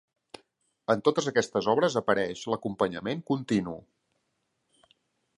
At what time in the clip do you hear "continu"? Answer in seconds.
3.31-3.77